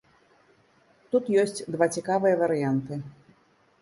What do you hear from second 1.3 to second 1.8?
ёсць